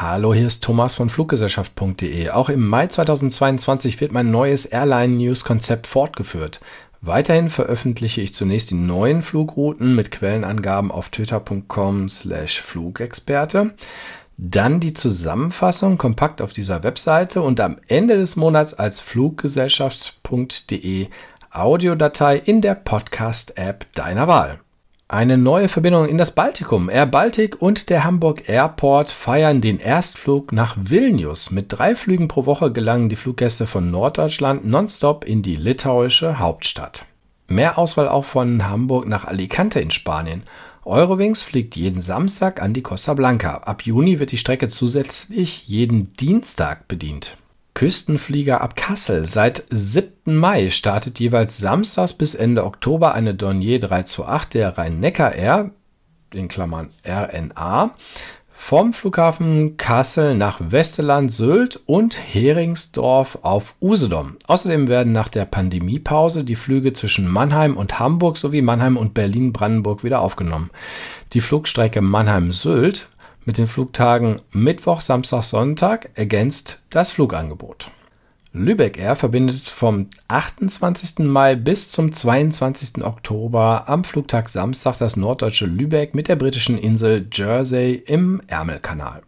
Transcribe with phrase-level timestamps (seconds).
[0.00, 2.30] Hallo, hier ist Thomas von Fluggesellschaft.de.
[2.30, 6.60] Auch im Mai 2022 wird mein neues Airline-News-Konzept fortgeführt.
[7.02, 13.74] Weiterhin veröffentliche ich zunächst die neuen Flugrouten mit Quellenangaben auf twitter.com slash Flugexperte,
[14.38, 21.08] dann die Zusammenfassung kompakt auf dieser Webseite und am Ende des Monats als Fluggesellschaft.de
[21.50, 24.60] Audiodatei in der Podcast-App deiner Wahl.
[25.12, 26.88] Eine neue Verbindung in das Baltikum.
[26.88, 31.50] Air Baltic und der Hamburg Airport feiern den Erstflug nach Vilnius.
[31.50, 37.06] Mit drei Flügen pro Woche gelangen die Fluggäste von Norddeutschland nonstop in die litauische Hauptstadt.
[37.48, 40.44] Mehr Auswahl auch von Hamburg nach Alicante in Spanien.
[40.84, 43.54] Eurowings fliegt jeden Samstag an die Costa Blanca.
[43.64, 47.36] Ab Juni wird die Strecke zusätzlich jeden Dienstag bedient.
[47.74, 49.24] Küstenflieger ab Kassel.
[49.24, 50.36] Seit 7.
[50.36, 55.70] Mai startet jeweils samstags bis Ende Oktober eine Dornier 328 der Rhein-Neckar Air,
[56.34, 57.94] in Klammern RNA,
[58.62, 64.36] vom Flughafen Kassel nach Westerland, Sylt und Heringsdorf auf Usedom.
[64.46, 70.04] Außerdem werden nach der Pandemiepause die Flüge zwischen Mannheim und Hamburg sowie Mannheim und Berlin-Brandenburg
[70.04, 70.70] wieder aufgenommen.
[71.32, 73.08] Die Flugstrecke Mannheim-Sylt
[73.44, 77.90] mit den Flugtagen Mittwoch, Samstag, Sonntag ergänzt das Flugangebot.
[78.52, 81.20] Lübeck Air verbindet vom 28.
[81.20, 83.04] Mai bis zum 22.
[83.04, 89.22] Oktober am Flugtag Samstag das norddeutsche Lübeck mit der britischen Insel Jersey im Ärmelkanal.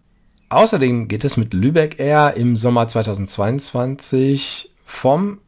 [0.49, 5.39] Außerdem geht es mit Lübeck Air im Sommer 2022 vom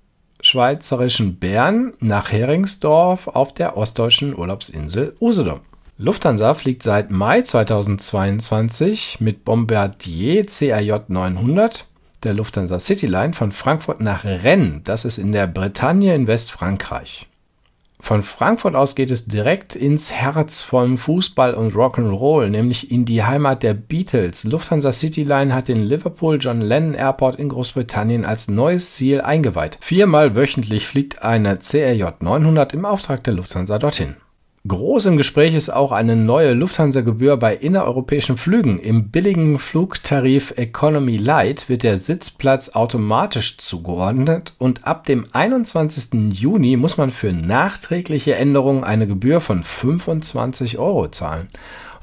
[0.41, 5.61] schweizerischen Bern nach Heringsdorf auf der ostdeutschen Urlaubsinsel Usedom.
[5.97, 11.87] Lufthansa fliegt seit Mai 2022 mit Bombardier CRJ 900
[12.25, 14.81] der Lufthansa Cityline von Frankfurt nach Rennes.
[14.83, 17.29] Das ist in der Bretagne in Westfrankreich.
[18.01, 23.23] Von Frankfurt aus geht es direkt ins Herz von Fußball und Rock'n'Roll, nämlich in die
[23.23, 24.43] Heimat der Beatles.
[24.43, 29.79] Lufthansa Cityline hat den Liverpool John Lennon Airport in Großbritannien als neues Ziel eingeweiht.
[29.81, 34.17] Viermal wöchentlich fliegt eine CRJ 900 im Auftrag der Lufthansa dorthin.
[34.67, 38.79] Groß im Gespräch ist auch eine neue Lufthansa-Gebühr bei innereuropäischen Flügen.
[38.79, 46.33] Im billigen Flugtarif Economy Light wird der Sitzplatz automatisch zugeordnet und ab dem 21.
[46.33, 51.51] Juni muss man für nachträgliche Änderungen eine Gebühr von 25 Euro zahlen.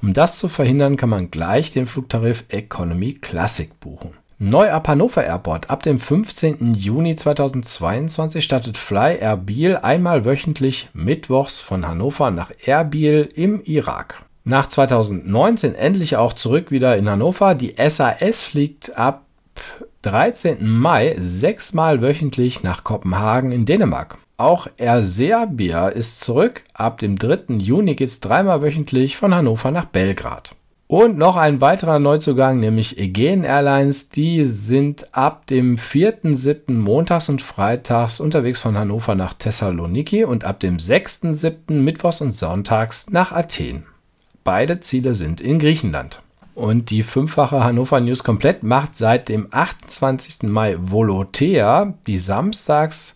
[0.03, 4.11] Um das zu verhindern, kann man gleich den Flugtarif Economy Classic buchen.
[4.43, 5.69] Neu ab Hannover Airport.
[5.69, 6.73] Ab dem 15.
[6.73, 14.23] Juni 2022 startet Fly Erbil einmal wöchentlich mittwochs von Hannover nach Erbil im Irak.
[14.43, 17.53] Nach 2019 endlich auch zurück wieder in Hannover.
[17.53, 19.25] Die SAS fliegt ab
[20.01, 20.67] 13.
[20.67, 24.17] Mai sechsmal wöchentlich nach Kopenhagen in Dänemark.
[24.37, 26.63] Auch Air Serbia ist zurück.
[26.73, 27.57] Ab dem 3.
[27.59, 30.55] Juni geht es dreimal wöchentlich von Hannover nach Belgrad.
[30.91, 34.09] Und noch ein weiterer Neuzugang, nämlich Aegean Airlines.
[34.09, 36.73] Die sind ab dem 4.7.
[36.73, 41.71] montags und freitags unterwegs von Hannover nach Thessaloniki und ab dem 6.7.
[41.75, 43.85] mittwochs und sonntags nach Athen.
[44.43, 46.21] Beide Ziele sind in Griechenland.
[46.55, 50.43] Und die fünffache Hannover News komplett macht seit dem 28.
[50.49, 53.13] Mai Volotea, die samstags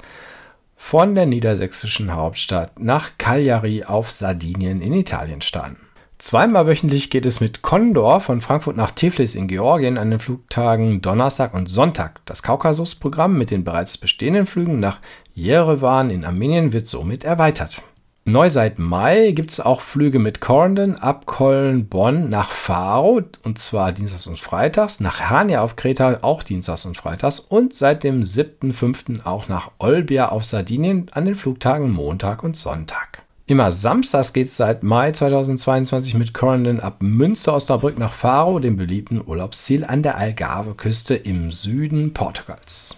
[0.78, 5.85] von der niedersächsischen Hauptstadt nach Cagliari auf Sardinien in Italien starten.
[6.18, 11.02] Zweimal wöchentlich geht es mit Condor von Frankfurt nach Tiflis in Georgien an den Flugtagen
[11.02, 12.22] Donnerstag und Sonntag.
[12.26, 15.00] Das Kaukasus-Programm mit den bereits bestehenden Flügen nach
[15.34, 17.82] Jerewan in Armenien wird somit erweitert.
[18.28, 23.92] Neu seit Mai gibt es auch Flüge mit Corendon ab Köln-Bonn nach Faro und zwar
[23.92, 29.26] dienstags und freitags, nach Hania auf Kreta auch dienstags und freitags und seit dem 7.5.
[29.26, 33.15] auch nach Olbia auf Sardinien an den Flugtagen Montag und Sonntag.
[33.48, 38.76] Immer samstags geht es seit Mai 2022 mit Corendon ab Münster Osnabrück nach Faro, dem
[38.76, 42.98] beliebten Urlaubsziel an der Algarve-Küste im Süden Portugals.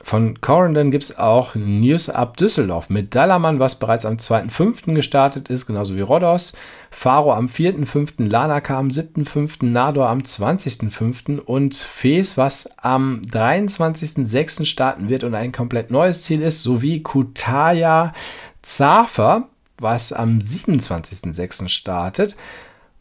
[0.00, 4.94] Von Corendon gibt es auch News ab Düsseldorf mit Dallermann, was bereits am 2.5.
[4.94, 6.52] gestartet ist, genauso wie Rhodos.
[6.92, 11.40] Faro am 4.5., Lanaka am 7.5., Nador am 20.5.
[11.40, 14.66] und Fes, was am 23.6.
[14.66, 18.12] starten wird und ein komplett neues Ziel ist, sowie Kutaya
[18.62, 19.48] Zafer
[19.80, 21.68] was am 27.06.
[21.68, 22.36] startet.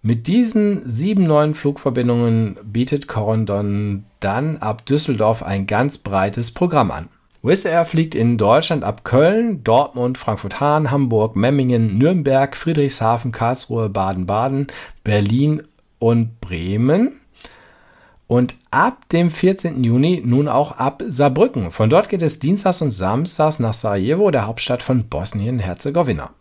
[0.02, 7.10] Mit diesen sieben neuen Flugverbindungen bietet Corendon dann ab Düsseldorf ein ganz breites Programm an.
[7.42, 14.68] Wizz Air fliegt in Deutschland ab Köln, Dortmund, Frankfurt-Hahn, Hamburg, Memmingen, Nürnberg, Friedrichshafen, Karlsruhe, Baden-Baden,
[15.04, 15.64] Berlin
[16.00, 17.22] und Bremen.
[18.28, 19.84] Und ab dem 14.
[19.84, 21.72] Juni nun auch ab Saarbrücken.
[21.72, 26.32] Von dort geht es dienstags und samstags nach Sarajevo, der Hauptstadt von Bosnien-Herzegowina.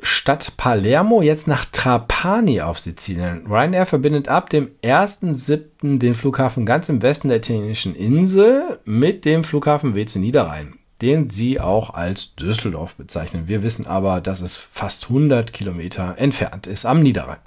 [0.00, 3.46] Statt Palermo jetzt nach Trapani auf Sizilien.
[3.46, 5.98] Ryanair verbindet ab dem 1.7.
[5.98, 11.60] den Flughafen ganz im Westen der italienischen Insel mit dem Flughafen WC Niederrhein, den sie
[11.60, 13.48] auch als Düsseldorf bezeichnen.
[13.48, 17.38] Wir wissen aber, dass es fast 100 Kilometer entfernt ist am Niederrhein.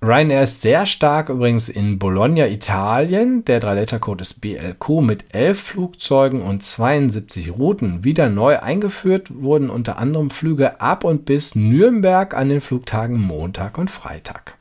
[0.00, 3.44] Ryanair ist sehr stark übrigens in Bologna, Italien.
[3.44, 8.04] Der 3-Letter-Code ist BLQ mit 11 Flugzeugen und 72 Routen.
[8.04, 13.76] Wieder neu eingeführt wurden unter anderem Flüge ab und bis Nürnberg an den Flugtagen Montag
[13.76, 14.54] und Freitag.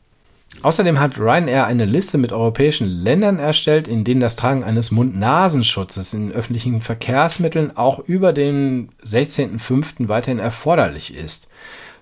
[0.63, 6.15] Außerdem hat Ryanair eine Liste mit europäischen Ländern erstellt, in denen das Tragen eines Mund-Nasenschutzes
[6.15, 10.07] in öffentlichen Verkehrsmitteln auch über den 16.05.
[10.07, 11.47] weiterhin erforderlich ist.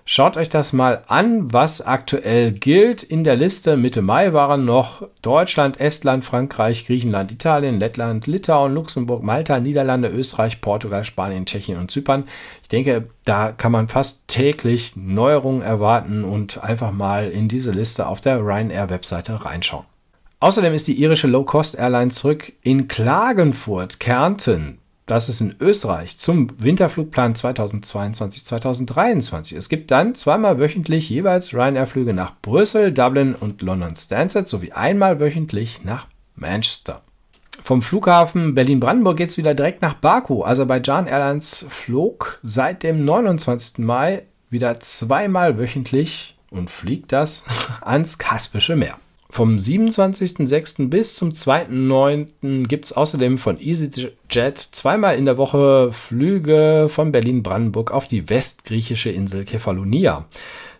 [0.08, 3.02] Schaut euch das mal an, was aktuell gilt.
[3.02, 9.24] In der Liste Mitte Mai waren noch Deutschland, Estland, Frankreich, Griechenland, Italien, Lettland, Litauen, Luxemburg,
[9.24, 12.22] Malta, Niederlande, Österreich, Portugal, Spanien, Tschechien und Zypern.
[12.62, 18.06] Ich denke, da kann man fast täglich Neuerungen erwarten und einfach mal in diese Liste
[18.06, 19.86] auf der Ryanair-Webseite reinschauen.
[20.38, 27.34] Außerdem ist die irische Low-Cost-Airline zurück in Klagenfurt, Kärnten das ist in Österreich zum Winterflugplan
[27.34, 29.56] 2022-2023.
[29.56, 35.20] Es gibt dann zweimal wöchentlich jeweils Ryanair-Flüge nach Brüssel, Dublin und London Stansted sowie einmal
[35.20, 37.02] wöchentlich nach Manchester.
[37.62, 40.44] Vom Flughafen Berlin-Brandenburg geht es wieder direkt nach Baku.
[40.44, 43.78] Aserbaidschan Airlines flog seit dem 29.
[43.78, 47.44] Mai wieder zweimal wöchentlich und fliegt das
[47.80, 48.98] ans Kaspische Meer.
[49.36, 50.88] Vom 27.06.
[50.88, 52.66] bis zum 2.09.
[52.68, 59.10] gibt es außerdem von EasyJet zweimal in der Woche Flüge von Berlin-Brandenburg auf die westgriechische
[59.10, 60.24] Insel Kefalonia.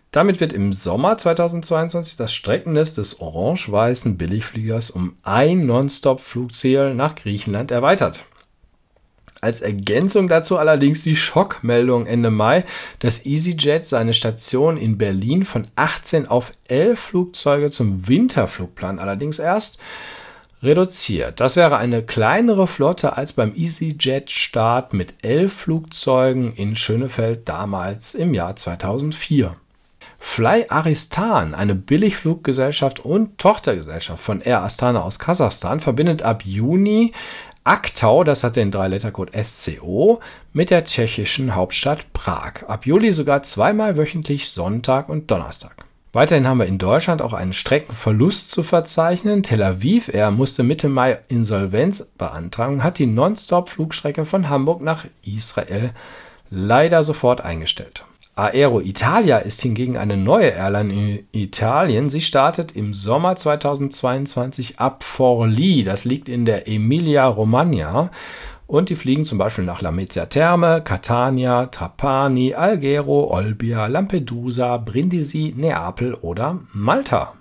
[0.09, 7.69] Damit wird im Sommer 2022 das Streckennetz des orange-weißen Billigfliegers um ein Nonstop-Flugziel nach Griechenland
[7.69, 8.25] erweitert.
[9.41, 12.65] Als Ergänzung dazu allerdings die Schockmeldung Ende Mai,
[12.99, 19.79] dass EasyJet seine Station in Berlin von 18 auf 11 Flugzeuge zum Winterflugplan allerdings erst
[20.63, 21.39] reduziert.
[21.39, 28.33] Das wäre eine kleinere Flotte als beim EasyJet-Start mit 11 Flugzeugen in Schönefeld damals im
[28.33, 29.55] Jahr 2004.
[30.19, 37.13] Fly Aristan, eine Billigfluggesellschaft und Tochtergesellschaft von Air Astana aus Kasachstan, verbindet ab Juni
[37.67, 40.21] Aktau, das hat den Drei-Letter-Code SCO,
[40.53, 42.63] mit der tschechischen Hauptstadt Prag.
[42.65, 45.75] Ab Juli sogar zweimal wöchentlich Sonntag und Donnerstag.
[46.13, 49.43] Weiterhin haben wir in Deutschland auch einen Streckenverlust zu verzeichnen.
[49.43, 55.91] Tel Aviv Air musste Mitte Mai Insolvenz beantragen, hat die Nonstop-Flugstrecke von Hamburg nach Israel
[56.49, 58.05] leider sofort eingestellt.
[58.37, 62.07] Aero Italia ist hingegen eine neue Airline in Italien.
[62.07, 65.83] Sie startet im Sommer 2022 ab Forlì.
[65.83, 68.11] Das liegt in der Emilia-Romagna.
[68.67, 76.13] Und die fliegen zum Beispiel nach Lamezia Terme, Catania, Trapani, Alghero, Olbia, Lampedusa, Brindisi, Neapel
[76.13, 77.36] oder Malta.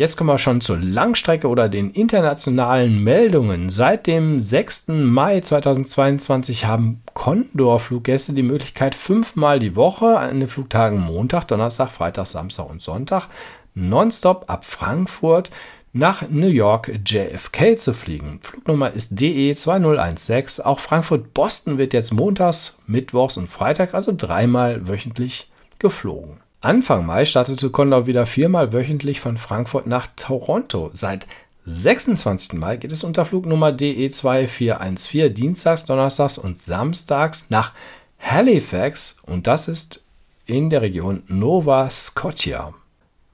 [0.00, 3.68] Jetzt kommen wir schon zur Langstrecke oder den internationalen Meldungen.
[3.68, 4.88] Seit dem 6.
[4.88, 12.28] Mai 2022 haben Condor-Fluggäste die Möglichkeit, fünfmal die Woche an den Flugtagen Montag, Donnerstag, Freitag,
[12.28, 13.26] Samstag und Sonntag
[13.74, 15.50] nonstop ab Frankfurt
[15.92, 18.40] nach New York JFK zu fliegen.
[18.42, 20.64] Flugnummer ist DE 2016.
[20.64, 26.38] Auch Frankfurt-Boston wird jetzt montags, mittwochs und Freitag, also dreimal wöchentlich geflogen.
[26.62, 30.90] Anfang Mai startete Condor wieder viermal wöchentlich von Frankfurt nach Toronto.
[30.92, 31.26] Seit
[31.64, 32.52] 26.
[32.52, 37.72] Mai geht es unter Flugnummer DE2414 dienstags, donnerstags und samstags nach
[38.18, 40.06] Halifax und das ist
[40.44, 42.74] in der Region Nova Scotia.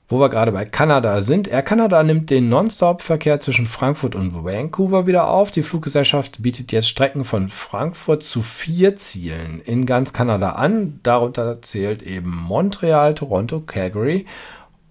[0.08, 1.48] Wo wir gerade bei Kanada sind.
[1.48, 5.50] Air Canada nimmt den Nonstop-Verkehr zwischen Frankfurt und Vancouver wieder auf.
[5.50, 11.00] Die Fluggesellschaft bietet jetzt Strecken von Frankfurt zu vier Zielen in ganz Kanada an.
[11.02, 14.26] Darunter zählt eben Montreal, Toronto, Calgary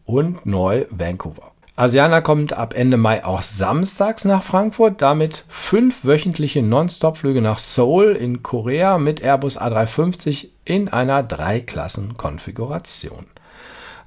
[0.03, 1.53] und neu Vancouver.
[1.77, 8.12] Asiana kommt ab Ende Mai auch samstags nach Frankfurt, damit fünf wöchentliche Nonstop-Flüge nach Seoul
[8.13, 13.27] in Korea mit Airbus A350 in einer Dreiklassen-Konfiguration.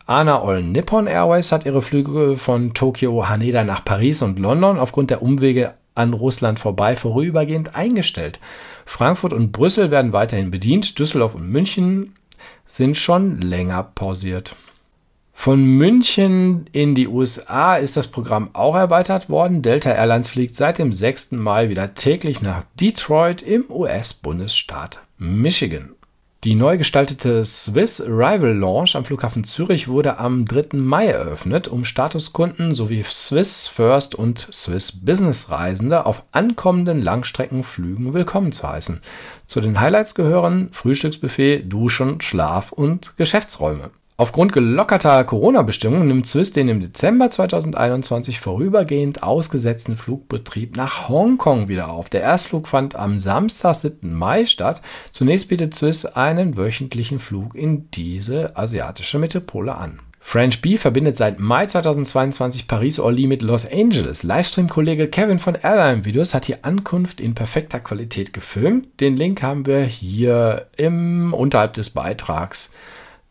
[0.08, 5.10] Ana All Nippon Airways hat ihre Flüge von Tokio Haneda nach Paris und London aufgrund
[5.10, 8.40] der Umwege an Russland vorbei vorübergehend eingestellt.
[8.86, 12.14] Frankfurt und Brüssel werden weiterhin bedient, Düsseldorf und München
[12.66, 14.56] sind schon länger pausiert.
[15.34, 19.60] Von München in die USA ist das Programm auch erweitert worden.
[19.60, 21.32] Delta Airlines fliegt seit dem 6.
[21.32, 25.97] Mai wieder täglich nach Detroit im US-Bundesstaat Michigan.
[26.44, 30.78] Die neu gestaltete Swiss Arrival Launch am Flughafen Zürich wurde am 3.
[30.78, 38.52] Mai eröffnet, um Statuskunden sowie Swiss First und Swiss Business Reisende auf ankommenden Langstreckenflügen willkommen
[38.52, 39.00] zu heißen.
[39.46, 43.90] Zu den Highlights gehören Frühstücksbuffet, Duschen, Schlaf und Geschäftsräume.
[44.20, 51.88] Aufgrund gelockerter Corona-Bestimmungen nimmt Swiss den im Dezember 2021 vorübergehend ausgesetzten Flugbetrieb nach Hongkong wieder
[51.88, 52.08] auf.
[52.08, 54.12] Der Erstflug fand am Samstag, 7.
[54.12, 54.82] Mai statt.
[55.12, 60.00] Zunächst bietet Swiss einen wöchentlichen Flug in diese asiatische Metropole an.
[60.18, 64.24] French Bee verbindet seit Mai 2022 Paris-Orly mit Los Angeles.
[64.24, 69.00] Livestream-Kollege Kevin von Airline Videos hat die Ankunft in perfekter Qualität gefilmt.
[69.00, 72.74] Den Link haben wir hier im unterhalb des Beitrags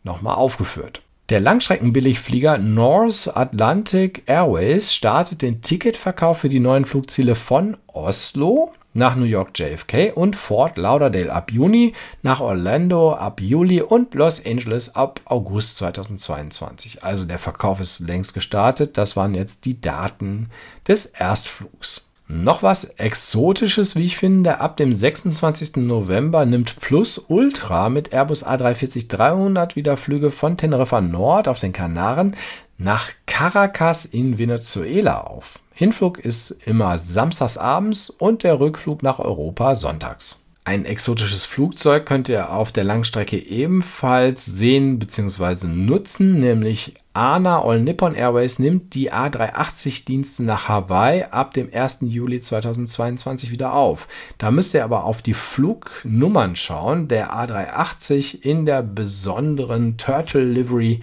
[0.08, 1.02] nochmal aufgeführt.
[1.28, 9.14] Der Langstreckenbilligflieger North Atlantic Airways startet den Ticketverkauf für die neuen Flugziele von Oslo nach
[9.14, 14.96] New York JFK und Fort Lauderdale ab Juni, nach Orlando ab Juli und Los Angeles
[14.96, 17.04] ab August 2022.
[17.04, 18.96] Also der Verkauf ist längst gestartet.
[18.96, 20.48] Das waren jetzt die Daten
[20.86, 22.07] des Erstflugs.
[22.30, 24.60] Noch was Exotisches, wie ich finde.
[24.60, 25.76] Ab dem 26.
[25.76, 32.36] November nimmt Plus Ultra mit Airbus A340-300 wieder Flüge von Teneriffa Nord auf den Kanaren
[32.76, 35.60] nach Caracas in Venezuela auf.
[35.72, 40.44] Hinflug ist immer samstags abends und der Rückflug nach Europa sonntags.
[40.68, 45.66] Ein exotisches Flugzeug könnt ihr auf der Langstrecke ebenfalls sehen bzw.
[45.66, 52.00] nutzen, nämlich ANA All Nippon Airways nimmt die A380-Dienste nach Hawaii ab dem 1.
[52.02, 54.08] Juli 2022 wieder auf.
[54.36, 57.08] Da müsst ihr aber auf die Flugnummern schauen.
[57.08, 61.00] Der A380 in der besonderen Turtle Livery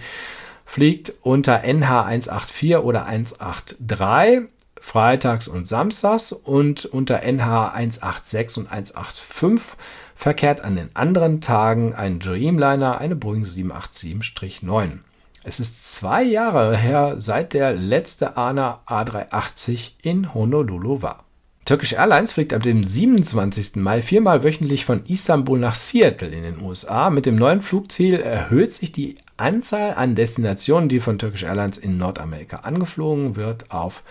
[0.64, 4.48] fliegt unter NH184 oder 183
[4.86, 9.76] freitags und samstags und unter NH 186 und 185
[10.14, 14.98] verkehrt an den anderen Tagen ein Dreamliner, eine Boeing 787-9.
[15.42, 21.24] Es ist zwei Jahre her, seit der letzte ANA A380 in Honolulu war.
[21.64, 23.76] Turkish Airlines fliegt ab dem 27.
[23.76, 27.10] Mai viermal wöchentlich von Istanbul nach Seattle in den USA.
[27.10, 31.98] Mit dem neuen Flugziel erhöht sich die Anzahl an Destinationen, die von Turkish Airlines in
[31.98, 34.04] Nordamerika angeflogen wird, auf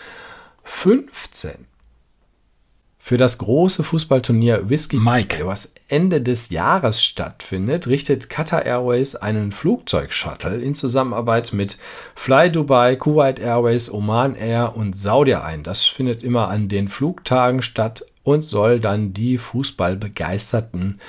[0.65, 1.67] 15.
[2.97, 9.51] Für das große Fußballturnier Whiskey Mike, was Ende des Jahres stattfindet, richtet Qatar Airways einen
[9.51, 11.77] Flugzeugshuttle in Zusammenarbeit mit
[12.15, 15.61] Fly Dubai, Kuwait Airways, Oman Air und Saudi ein.
[15.61, 20.99] Das findet immer an den Flugtagen statt und soll dann die Fußballbegeisterten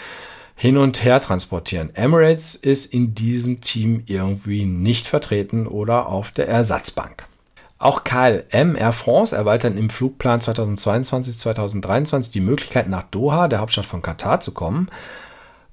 [0.55, 1.95] hin und her transportieren.
[1.95, 7.27] Emirates ist in diesem Team irgendwie nicht vertreten oder auf der Ersatzbank.
[7.79, 14.01] Auch KLM Air France erweitern im Flugplan 2022-2023 die Möglichkeit, nach Doha, der Hauptstadt von
[14.01, 14.89] Katar, zu kommen.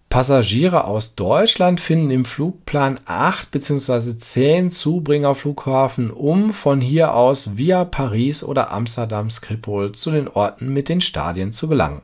[0.09, 4.17] Passagiere aus Deutschland finden im Flugplan 8 bzw.
[4.17, 10.89] 10 Zubringerflughafen, um von hier aus via Paris oder Amsterdam Schiphol zu den Orten mit
[10.89, 12.01] den Stadien zu gelangen.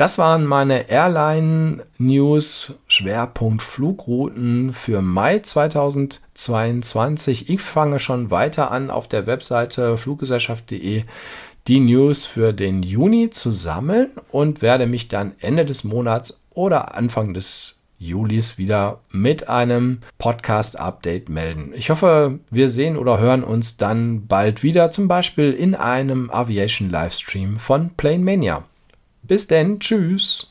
[0.00, 7.50] Das waren meine Airline-News, Schwerpunkt Flugrouten für Mai 2022.
[7.50, 11.02] Ich fange schon weiter an, auf der Webseite fluggesellschaft.de
[11.66, 16.94] die News für den Juni zu sammeln und werde mich dann Ende des Monats oder
[16.94, 21.74] Anfang des Julis wieder mit einem Podcast-Update melden.
[21.76, 26.88] Ich hoffe, wir sehen oder hören uns dann bald wieder, zum Beispiel in einem Aviation
[26.88, 28.64] Livestream von Plane Mania.
[29.30, 30.49] Bis denn, tschüss.